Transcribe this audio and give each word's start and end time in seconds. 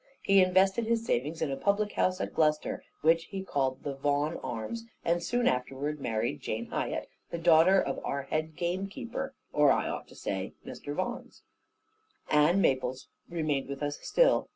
He 0.23 0.41
invested 0.41 0.87
his 0.87 1.05
savings 1.05 1.43
in 1.43 1.51
a 1.51 1.55
public 1.55 1.91
house 1.91 2.19
at 2.19 2.33
Gloucester, 2.33 2.83
which 3.01 3.25
he 3.25 3.43
called 3.43 3.83
the 3.83 3.93
"Vaughan 3.93 4.37
Arms," 4.37 4.87
and 5.05 5.21
soon 5.21 5.47
afterwards 5.47 5.99
married 5.99 6.41
Jane 6.41 6.65
Hiatt, 6.71 7.07
a 7.31 7.37
daughter 7.37 7.79
of 7.79 8.03
our 8.03 8.23
head 8.23 8.55
game 8.55 8.87
keeper; 8.87 9.35
or 9.53 9.71
I 9.71 9.87
ought 9.87 10.07
to 10.07 10.15
say, 10.15 10.53
Mr. 10.65 10.95
Vaughan's. 10.95 11.43
Ann 12.31 12.61
Maples 12.61 13.09
remained 13.29 13.69
with 13.69 13.83
us 13.83 13.99
still. 14.01 14.49